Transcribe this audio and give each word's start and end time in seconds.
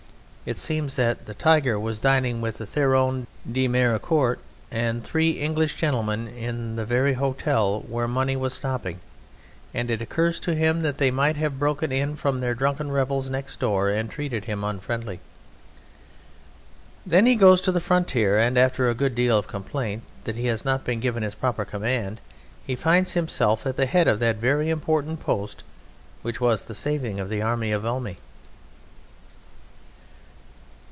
It 0.43 0.57
seems 0.57 0.95
that 0.95 1.27
the 1.27 1.35
"Tyger" 1.35 1.79
was 1.79 1.99
dining 1.99 2.41
with 2.41 2.57
Théroigne 2.57 3.27
de 3.49 3.67
Méricourt 3.67 4.37
and 4.71 5.03
three 5.03 5.33
English 5.33 5.75
gentlemen 5.75 6.27
in 6.27 6.77
the 6.77 6.83
very 6.83 7.13
hotel 7.13 7.81
where 7.87 8.07
Money 8.07 8.35
was 8.35 8.51
stopping, 8.51 8.99
and 9.71 9.91
it 9.91 10.01
occurs 10.01 10.39
to 10.39 10.55
him 10.55 10.81
that 10.81 10.97
they 10.97 11.11
might 11.11 11.37
have 11.37 11.59
broken 11.59 11.91
in 11.91 12.15
from 12.15 12.39
their 12.39 12.55
drunken 12.55 12.91
revels 12.91 13.29
next 13.29 13.59
door 13.59 13.91
and 13.91 14.09
treated 14.09 14.45
him 14.45 14.63
unfriendly. 14.63 15.19
Then 17.05 17.27
he 17.27 17.35
goes 17.35 17.61
to 17.61 17.71
the 17.71 17.79
frontier, 17.79 18.39
and 18.39 18.57
after 18.57 18.89
a 18.89 18.95
good 18.95 19.13
deal 19.13 19.37
of 19.37 19.45
complaint 19.47 20.01
that 20.23 20.35
he 20.37 20.47
has 20.47 20.65
not 20.65 20.83
been 20.83 20.99
given 20.99 21.21
his 21.21 21.35
proper 21.35 21.65
command 21.65 22.19
he 22.65 22.75
finds 22.75 23.11
himself 23.13 23.67
at 23.67 23.75
the 23.75 23.85
head 23.85 24.07
of 24.07 24.17
that 24.19 24.37
very 24.37 24.71
important 24.71 25.19
post 25.19 25.63
which 26.23 26.41
was 26.41 26.63
the 26.63 26.73
saving 26.75 27.19
of 27.19 27.29
the 27.29 27.43
Army 27.43 27.71
of 27.71 27.83
Valmy. 27.83 28.17